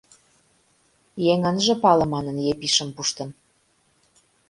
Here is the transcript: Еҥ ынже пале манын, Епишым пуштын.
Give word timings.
Еҥ 1.31 1.39
ынже 1.51 1.73
пале 1.83 2.05
манын, 2.13 2.37
Епишым 2.53 2.89
пуштын. 2.95 3.29